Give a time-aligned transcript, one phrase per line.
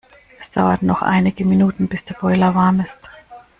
[0.39, 3.01] Es dauert noch einige Minuten bis der Boiler warm ist.